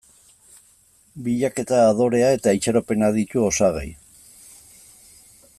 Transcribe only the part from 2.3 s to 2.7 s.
eta